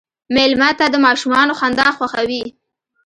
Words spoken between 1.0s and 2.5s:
ماشومانو خندا خوښوي.